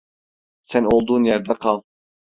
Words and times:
Sen 0.63 0.83
olduğun 0.85 1.23
yerde 1.23 1.53
kal. 1.53 1.81